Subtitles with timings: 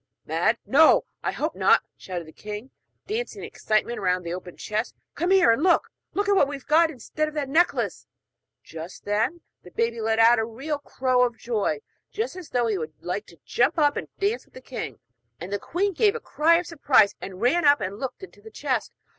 [0.25, 0.57] 'Mad?
[0.65, 2.71] no, I hope not,' shouted the king,
[3.05, 4.95] dancing in excitement round the open chest.
[5.13, 5.91] 'Come here, and look!
[6.15, 8.07] Look what we've got instead of that necklace!'
[8.63, 11.81] Just then the baby let out a great crow of joy,
[12.17, 14.97] as though he would like to jump up and dance with the king;
[15.39, 18.49] and the queen gave a cry of surprise, and ran up and looked into the
[18.49, 18.91] chest.